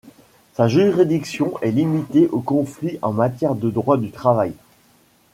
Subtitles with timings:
[0.55, 4.53] Sa juridiction est limitée aux conflits en matière de droit du travail.